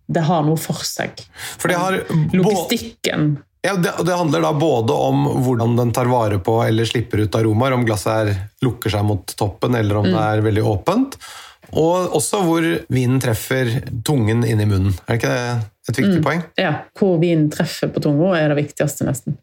[0.09, 1.21] det har noe for seg.
[1.61, 1.99] For det har
[2.33, 7.25] Logistikken Ja, det, det handler da både om hvordan den tar vare på eller slipper
[7.27, 8.31] ut aromaer, om glasset er,
[8.65, 11.19] lukker seg mot toppen eller om det er veldig åpent.
[11.77, 13.69] Og også hvor vinen treffer
[14.07, 14.95] tungen inn i munnen.
[15.05, 16.41] Er ikke det et viktig poeng?
[16.57, 19.37] ja, Hvor vinen treffer på tunga, er det viktigste, nesten.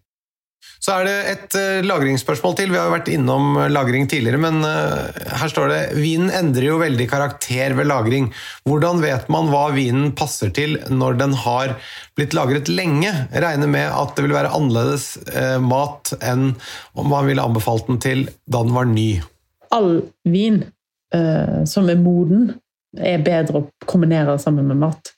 [0.85, 2.69] Så er det et uh, lagringsspørsmål til.
[2.69, 5.07] Vi har jo vært innom lagring tidligere, men uh,
[5.41, 8.27] her står det vinen endrer jo veldig karakter ved lagring.
[8.69, 11.73] Hvordan vet man hva vinen passer til når den har
[12.19, 13.09] blitt lagret lenge?
[13.33, 15.07] Regner med at det vil være annerledes
[15.65, 16.51] mat enn
[16.93, 19.09] om man ville anbefalt den til da den var ny.
[19.73, 20.61] All vin
[21.65, 22.51] som er moden,
[22.99, 25.14] er bedre å kombinere sammen med mat.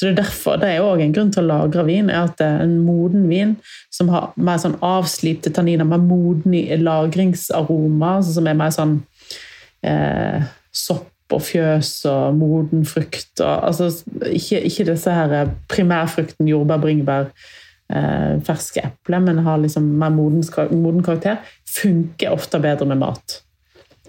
[0.00, 2.38] Så Det er derfor, det er også en grunn til å lagre vin, er at
[2.38, 3.50] det er en moden vin
[3.92, 8.94] som har mer sånn avslipte tanniner, mer moden lagringsaroma, altså som er mer sånn
[9.84, 13.34] eh, sopp og fjøs og moden frukt.
[13.44, 13.90] Og, altså,
[14.24, 17.28] ikke, ikke, disse her primærfrukten, jordbær, bringebær,
[17.92, 20.40] eh, ferske epler, men har liksom mer moden,
[20.80, 21.44] moden karakter.
[21.68, 23.42] Funker ofte bedre med mat.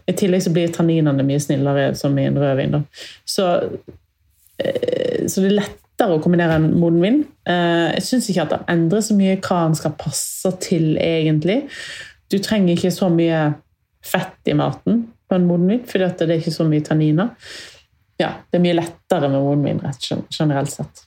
[0.08, 2.80] I tillegg så blir tanninene mye snillere som i en rødvin.
[2.80, 2.86] Da.
[3.28, 3.58] Så
[4.62, 5.60] Eh, så det er
[6.02, 7.20] lettere å kombinere enn moden vin.
[7.46, 11.62] Eh, jeg syns ikke at det endrer så mye hva den skal passe til, egentlig.
[12.32, 13.52] Du trenger ikke så mye
[14.06, 17.32] fett i maten på en moden vin, fordi det er ikke så mye tanniner.
[18.22, 21.06] Ja, det er mye lettere med moden vin generelt sett.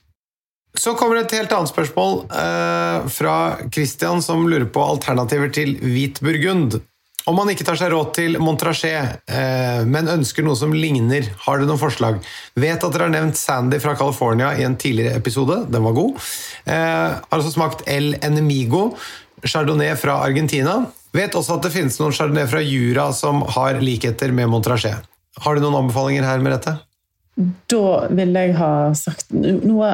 [0.75, 3.35] Så kommer et helt annet spørsmål eh, fra
[3.71, 6.81] Christian, som lurer på alternativer til hvit burgund.
[7.25, 11.57] Om man ikke tar seg råd til Montrachet, eh, men ønsker noe som ligner, har
[11.57, 12.19] du noen forslag?
[12.53, 16.19] Vet at dere har nevnt Sandy fra California i en tidligere episode, den var god.
[16.69, 18.91] Eh, har også smakt El Enemigo,
[19.41, 20.83] chardonnay fra Argentina.
[21.17, 25.07] Vet også at det finnes noen chardonnay fra Jura som har likheter med Montrachet.
[25.41, 26.75] Har du noen anbefalinger her, Merete?
[27.71, 29.89] Da vil jeg ha sagt noe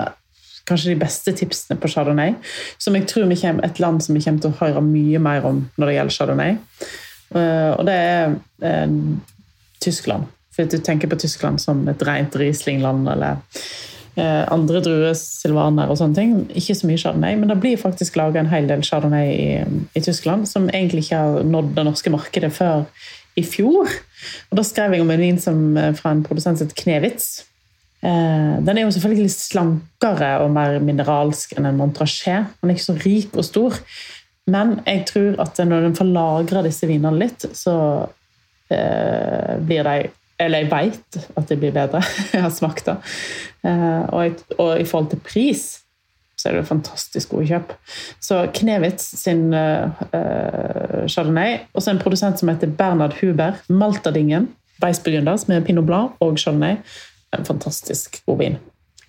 [0.67, 2.35] kanskje de beste tipsene på chardonnay,
[2.77, 5.47] som jeg tror vi kommer, et land som vi kommer til å høre mye mer
[5.47, 6.59] om når det gjelder chardonnay.
[7.35, 8.97] Eh, og det er eh,
[9.83, 10.27] Tyskland.
[10.51, 13.39] For du tenker på Tyskland som et rent Riesling-land eller
[14.19, 16.33] eh, andre druer, silvaner og sånne ting.
[16.59, 19.51] Ikke så mye chardonnay, men det blir faktisk laga en hel del chardonnay i,
[19.95, 22.83] i, Tyskland som egentlig ikke har nådd det norske markedet før
[23.39, 23.87] i fjor.
[24.51, 25.63] Og Da skrev jeg om en vin som,
[25.97, 27.47] fra en produsent som heter Knevitz.
[28.01, 32.49] Den er jo selvfølgelig slankere og mer mineralsk enn en Montrachet.
[32.59, 33.77] Den er ikke så rik og stor,
[34.49, 37.75] men jeg tror at når en får lagra disse vinene litt, så
[38.73, 40.09] eh, blir de
[40.41, 42.01] Eller jeg veit at de blir bedre.
[42.33, 42.95] jeg har smakt det.
[43.61, 45.65] Eh, og, og, i forhold til pris
[46.41, 47.75] så er det fantastisk gode kjøp.
[48.17, 49.85] Så Knevitz sin eh,
[51.05, 54.49] chardonnay, og så en produsent som heter Bernhard Huber, Maltadingen,
[54.81, 56.79] som med pinot blanc og chardonnay.
[57.37, 58.57] En fantastisk god vin.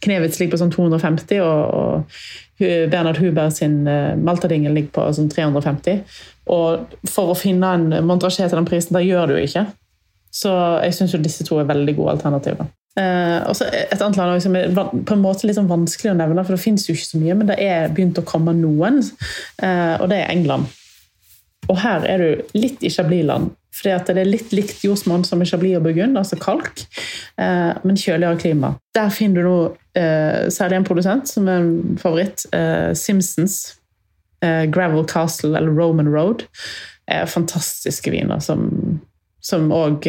[0.02, 2.62] Knevitz ligger på sånn 250, og, og
[2.92, 6.02] Bernhard Huber sin uh, Maltadingen ligger på sånn 350.
[6.52, 9.66] Og for å finne en Montrachet til den prisen, det gjør du ikke.
[10.32, 12.70] Så jeg syns disse to er veldig gode alternativer.
[13.00, 16.18] Eh, og så Et annet land som er på en måte litt sånn vanskelig å
[16.18, 19.00] nevne, for det fins jo ikke så mye, men det er begynt å komme noen,
[19.62, 20.68] eh, og det er England.
[21.70, 25.46] Og her er du litt i Chablis-land, fordi det er litt likt jordsmonn som i
[25.48, 26.84] Chablis og Burgund, altså kalk,
[27.40, 28.74] uh, men kjøligere klima.
[28.96, 29.60] Der finner du nå
[30.48, 32.46] særlig en produsent som er en favoritt,
[32.96, 33.74] Simpsons.
[34.72, 36.46] Gravel Castle eller Roman Road
[37.12, 40.08] er fantastiske viner som òg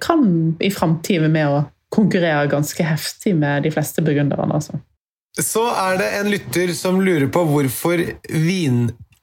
[0.00, 0.22] kan
[0.62, 4.46] i framtida med å konkurrere ganske heftig med de fleste burgunderne.
[4.54, 4.78] Altså.
[5.36, 8.02] Så er det en lytter som lurer på hvorfor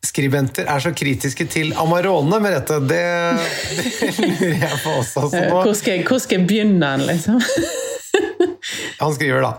[0.03, 2.79] vinskribenter er så kritiske til Amarone med dette.
[2.83, 3.03] Det,
[4.01, 5.23] det lurer jeg på også.
[5.23, 7.39] Altså hvor, skal jeg, hvor skal jeg begynne, liksom?
[9.01, 9.49] Han skriver da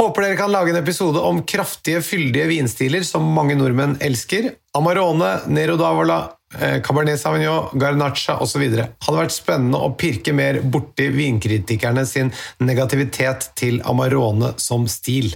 [0.00, 4.54] Håper dere kan lage en episode om kraftige, fyldige vinstiler som mange nordmenn elsker.
[4.74, 6.22] Amarone, Nero d'Avola,
[6.58, 8.64] Eh, Cabernet Sauvignon, Garnacha osv.
[8.74, 15.30] Hadde vært spennende å pirke mer borti vinkritikerne sin negativitet til Amarone som stil.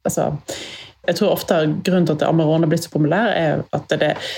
[0.00, 0.30] Altså,
[1.08, 4.32] jeg tror ofte grunnen til at Amarone er blitt så populær, er at det er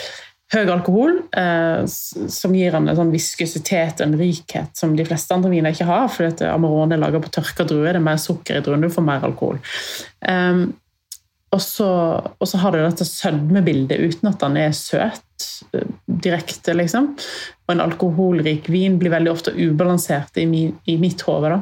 [0.52, 5.34] høy alkohol eh, som gir den en sånn viskositet og en rikhet som de fleste
[5.34, 6.06] andre viner ikke har.
[6.12, 9.06] fordi Amarone er laget på tørka druer, det er mer sukker i druen, du får
[9.06, 9.60] mer alkohol.
[11.52, 11.86] Så,
[12.40, 15.88] og så, har du dette sødmebildet uten at den er søt eh,
[16.24, 17.10] direkte, liksom.
[17.66, 21.58] Og en alkoholrik vin blir veldig ofte ubalansert i, mi, i mitt hode.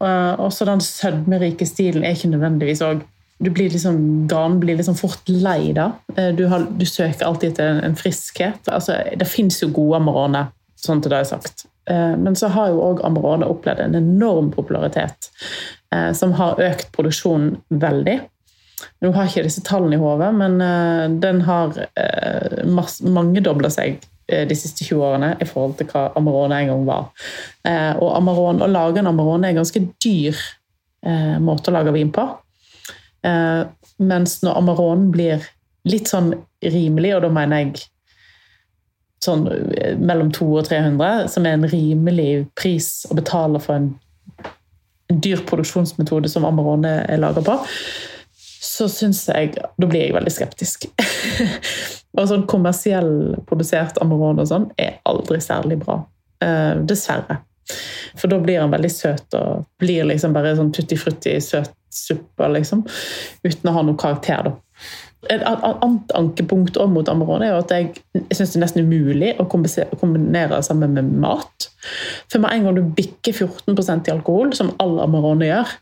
[0.00, 3.04] Og så den sødmerike stilen er ikke nødvendigvis òg
[3.40, 5.92] du blir liksom, Ganen blir liksom fort lei da.
[6.16, 8.68] Eh, du, har, du søker alltid etter en, friskhet.
[8.68, 10.44] Altså, det fins jo gode Amarone,
[10.76, 11.64] sånn til det er sagt.
[11.88, 15.32] Eh, men så har jo òg Amarone opplevd en enorm popularitet,
[16.14, 18.12] som har økt produksjonen veldig.
[19.02, 21.74] Nå har jeg ikke disse tallene i hodet, men den har
[23.02, 23.96] mangedobla seg
[24.30, 27.08] de siste 20 årene i forhold til hva Amarone en gang var.
[27.98, 30.38] Og Amarone, å lage en Amarone er en ganske dyr
[31.42, 32.28] måte å lage vin på.
[33.22, 35.42] Mens når Amarone blir
[35.88, 36.32] litt sånn
[36.64, 37.82] rimelig, og da mener jeg
[39.24, 43.90] sånn eh, mellom 200 og 300, som er en rimelig pris å betale for en
[45.10, 47.58] dyr produksjonsmetode som Amarone er laga på,
[48.60, 50.86] så syns jeg Da blir jeg veldig skeptisk.
[52.16, 56.00] og sånn kommersiell produsert Amarone og sånn er aldri særlig bra.
[56.44, 57.40] Eh, dessverre.
[58.18, 62.48] For da blir han veldig søt og blir liksom bare sånn tutti frutti søt suppe,
[62.54, 62.84] liksom.
[63.42, 64.52] Uten å ha noe karakter, da.
[65.28, 69.34] Et annet ankepunkt mot Amarone er jo at jeg, jeg syns det er nesten umulig
[69.36, 71.66] å kombinere sammen med mat.
[72.32, 75.74] For med en gang du bikker 14% i alkohol, som all Amarone gjør,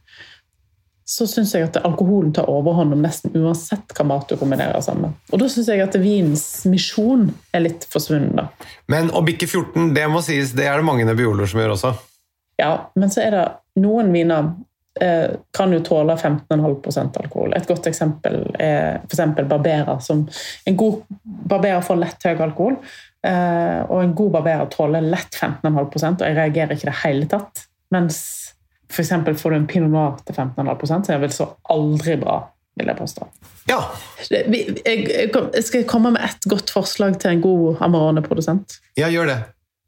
[1.09, 5.15] så syns jeg at alkoholen tar overhånd om nesten uansett hva mat du kombinerer sammen.
[5.33, 8.67] Og da syns jeg at vinens misjon er litt forsvunnet.
[8.93, 11.95] Men å bikke 14, det må sies, det er det mange nebioler som gjør også.
[12.61, 13.45] Ja, men så er det
[13.81, 14.51] noen viner
[15.01, 17.57] eh, kan jo tåle 15,5% alkohol.
[17.57, 19.25] Et godt eksempel er f.eks.
[19.49, 19.95] barberer.
[20.05, 20.27] Som
[20.69, 22.77] en god barberer får lett høy alkohol,
[23.25, 27.33] eh, og en god barberer tåler lett 15,5 og jeg reagerer ikke i det hele
[27.33, 27.65] tatt.
[27.97, 28.21] Mens
[28.89, 29.13] F.eks.
[29.43, 32.41] får du en pinot noir til 15,5 så er vel så aldri bra,
[32.79, 33.29] vil jeg påstå.
[33.69, 33.83] Ja.
[34.31, 34.49] Jeg,
[34.87, 38.79] jeg, jeg skal komme med et godt forslag til en god Amarone-produsent.
[38.99, 39.39] Ja, gjør det.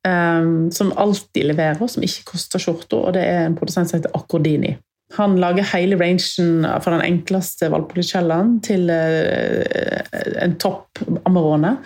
[0.08, 4.14] Um, som alltid leverer, som ikke koster skjorta, og det er en produsent som heter
[4.16, 4.76] Accordini.
[5.16, 11.78] Han lager hele rangen fra den enkleste Valpolicellaen til uh, en topp Amarone,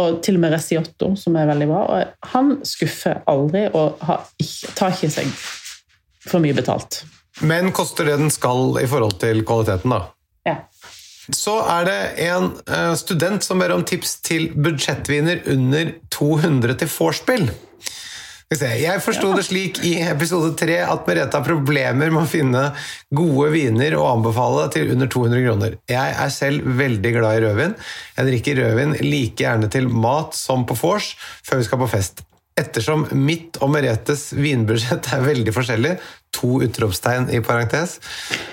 [0.00, 1.82] og til og med Resiotto, som er veldig bra.
[1.84, 4.00] Og han skuffer aldri og
[4.40, 5.34] ikke, tar ikke seg
[6.28, 7.02] for mye betalt.
[7.40, 10.02] Men koster det den skal i forhold til kvaliteten, da?
[10.46, 10.56] Ja.
[11.32, 16.90] Så er det en uh, student som ber om tips til budsjettviner under 200 til
[16.92, 17.52] vorspiel.
[18.52, 22.64] Jeg forsto det slik i episode tre at Merete har problemer med å finne
[23.14, 25.78] gode viner og anbefale til under 200 kroner.
[25.88, 27.72] Jeg er selv veldig glad i rødvin.
[28.18, 31.14] Jeg drikker rødvin like gjerne til mat som på vors
[31.46, 32.24] før vi skal på fest.
[32.58, 35.94] Ettersom mitt og Meretes vinbudsjett er veldig forskjellig,
[36.32, 37.98] to utropstegn i parentes,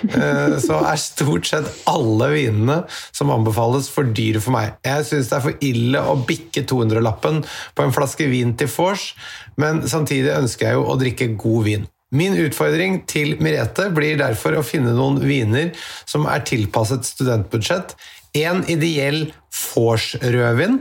[0.07, 2.77] eh, så er stort sett alle vinene
[3.15, 4.75] som anbefales, for dyre for meg.
[4.85, 7.41] Jeg syns det er for ille å bikke 200-lappen
[7.75, 9.13] på en flaske vin til vors,
[9.59, 11.87] men samtidig ønsker jeg jo å drikke god vin.
[12.15, 15.75] Min utfordring til Merete blir derfor å finne noen viner
[16.09, 17.93] som er tilpasset studentbudsjett.
[18.39, 20.79] En ideell vors-rødvin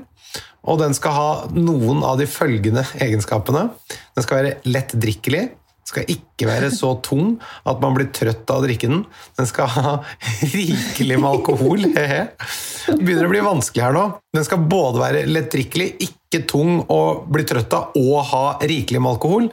[0.67, 3.69] og den skal ha noen av de følgende egenskapene.
[4.17, 5.47] Den skal være lett drikkelig.
[5.49, 9.05] Den skal ikke være så tung at man blir trøtt av å drikke den.
[9.39, 9.97] Den skal ha
[10.43, 11.89] rikelig med alkohol.
[11.95, 14.07] Det begynner å bli vanskelig her nå.
[14.37, 19.15] Den skal både være lettdrikkelig, ikke tung å bli trøtt av, og ha rikelig med
[19.15, 19.49] alkohol.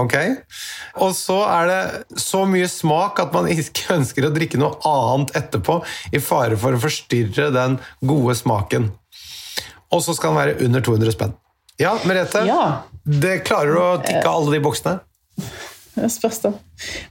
[0.00, 0.16] Ok?
[1.04, 1.80] Og så er det
[2.18, 5.78] så mye smak at man ikke ønsker å drikke noe annet etterpå,
[6.10, 8.90] i fare for å forstyrre den gode smaken
[9.96, 11.36] og så skal den være under 200 spenn.
[11.80, 12.44] Ja, Merete.
[12.48, 12.62] Ja.
[13.04, 14.98] Det klarer du å tikke alle de boksene?
[15.96, 16.52] Det spørs, da.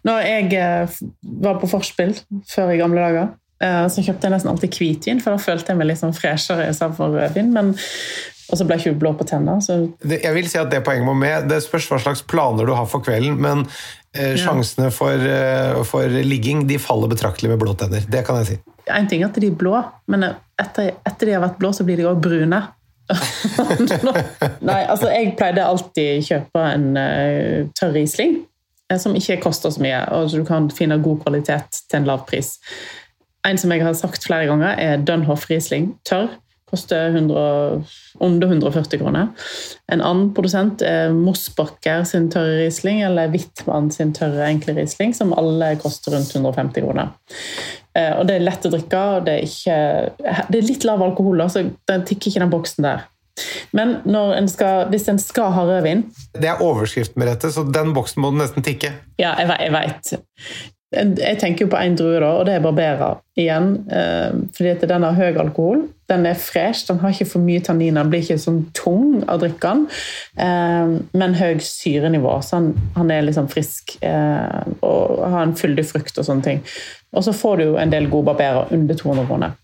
[0.06, 0.96] Når jeg eh,
[1.42, 2.14] var på forspill
[2.50, 5.82] før i gamle dager, eh, så kjøpte jeg nesten alltid hvitvin, for da følte jeg
[5.82, 7.54] meg litt sånn freshere istedenfor rødvin.
[7.56, 7.76] men
[8.46, 9.58] og så ble jeg ikke blå på tenna.
[9.58, 11.48] Jeg vil si at det poenget må med.
[11.50, 13.64] Det spørs hva slags planer du har for kvelden, men
[14.14, 18.06] eh, sjansene for, eh, for, ligging de faller betraktelig med blå tenner.
[18.06, 18.58] Det kan jeg si.
[18.94, 19.80] En ting er at de er blå,
[20.14, 20.28] men
[20.62, 22.62] etter, etter de har vært blå, så blir de òg brune.
[24.66, 28.40] Nei, altså jeg pleide alltid kjøpe en uh, tørr Riesling,
[28.92, 32.26] uh, som ikke koster så mye, og du kan finne god kvalitet til en lav
[32.30, 32.56] pris.
[33.46, 36.34] En som jeg har sagt flere ganger, er Dunhoff Riesling tørr.
[36.66, 37.84] Koster 100,
[38.26, 39.28] under 140 kroner.
[39.94, 45.36] En annen produsent er Mosbacher sin tørre Riesling, eller Wittmann sin tørre enkle Riesling, som
[45.38, 47.14] alle koster rundt 150 kroner.
[47.96, 51.04] Eh, og det er lett å drikke, og det er, ikke, det er litt lav
[51.06, 53.06] alkohol, så den tikker ikke den boksen der.
[53.76, 56.06] Men en skal, hvis en skal ha rødvin
[56.40, 58.94] Det er overskriften med dette, så den boksen må du nesten tikke.
[59.20, 60.14] Ja, jeg, jeg veit.
[60.96, 63.74] Jeg tenker jo på én drue, da, og det er Barbera igjen.
[63.92, 65.84] Eh, fordi at den har høy alkohol.
[66.12, 69.42] Den er fresh, den har ikke for mye tanniner, den blir ikke sånn tung av
[69.42, 69.86] drikke den.
[70.46, 76.20] Eh, men høy syrenivå, så han, han er liksom frisk og har en fyldig frukt
[76.22, 76.66] og sånne ting.
[77.16, 79.56] Og så får du jo en del gode barberer under 200 kroner.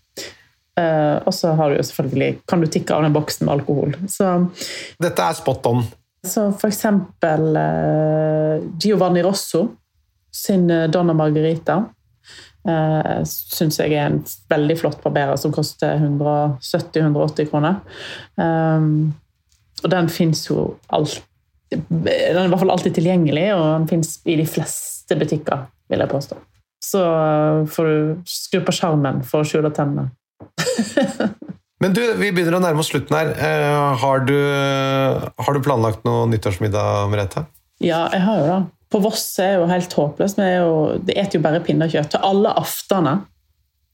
[0.72, 3.92] Uh, og så har du jo selvfølgelig, kan du tikke av den boksen med alkohol.
[4.08, 4.30] Så,
[5.04, 5.84] Dette er spot on.
[6.24, 7.58] Så for eksempel
[8.80, 9.66] Giovanni Rosso
[10.32, 11.84] sin eh, Donna Margarita
[12.68, 14.20] uh, syns jeg er en
[14.52, 17.82] veldig flott barberer som koster 170-180 kroner.
[18.36, 19.12] Um,
[19.82, 21.20] og den fins jo alt
[21.72, 26.04] Den er i hvert fall alltid tilgjengelig, og den fins i de fleste butikker, vil
[26.04, 26.36] jeg påstå
[26.82, 27.02] så
[27.70, 30.10] får du skru på skjermen for å skjule tennene.
[31.82, 33.32] Men du, vi begynner å nærme oss slutten her.
[33.34, 34.36] Eh, har, du,
[35.46, 37.46] har du planlagt noe nyttårsmiddag, Merete?
[37.82, 38.60] Ja, jeg har jo det.
[38.92, 40.38] På Voss er jo helt håpløst.
[40.38, 43.22] Vi er eter jo bare pinnekjøtt til alle aftene.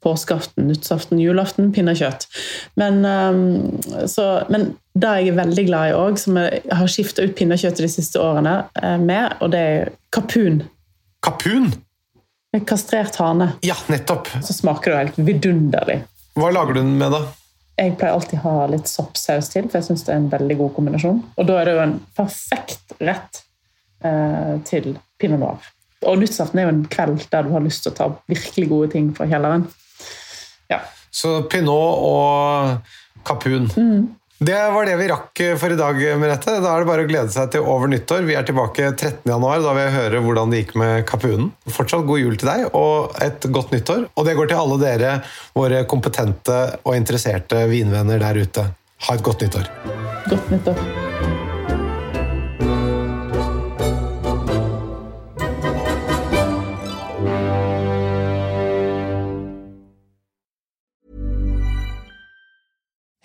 [0.03, 2.29] Påskeaften, nyttårsaften, julaften, pinnekjøtt.
[2.79, 3.81] Men, um,
[4.11, 7.83] så, men det jeg er veldig glad i òg, som jeg har skifta ut pinnekjøttet
[7.87, 10.63] de siste årene eh, med, og det er kapun.
[11.27, 11.73] Kapun?
[12.55, 13.53] Med kastrert hane.
[13.67, 14.31] Ja, nettopp.
[14.43, 15.99] Så smaker det helt vidunderlig.
[16.39, 17.25] Hva lager du den med, da?
[17.79, 20.57] Jeg pleier alltid å ha litt soppsaus til, for jeg syns det er en veldig
[20.63, 21.21] god kombinasjon.
[21.39, 23.43] Og da er det jo en perfekt rett
[24.69, 25.73] til pinot noir.
[26.07, 28.93] Og nyttårsaften er jo en kveld der du har lyst til å ta virkelig gode
[28.93, 29.67] ting fra kjelleren.
[30.71, 30.85] Ja.
[31.11, 33.67] Så pinot og kapun.
[33.75, 34.15] Mm.
[34.39, 36.61] Det var det vi rakk for i dag, Merete.
[36.63, 38.23] Da er det bare å glede seg til over nyttår.
[38.29, 39.27] Vi er tilbake 13.
[39.27, 41.51] januar, da vil jeg høre hvordan det gikk med kapunen.
[41.67, 44.07] Fortsatt god jul til deg, og et godt nyttår.
[44.15, 45.13] Og det går til alle dere,
[45.59, 48.71] våre kompetente og interesserte vinvenner der ute.
[49.09, 49.71] Ha et godt nyttår.
[50.31, 51.08] Godt nyttår.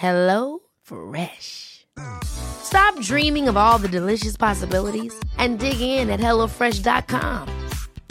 [0.00, 1.86] Hello Fresh.
[2.24, 7.46] Stop dreaming of all the delicious possibilities and dig in at HelloFresh.com.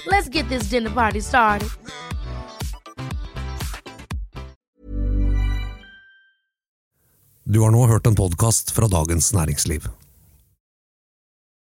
[0.05, 1.69] Let's get this dinner party started.
[7.43, 9.89] Du har nå hørt en podkast fra Dagens Næringsliv.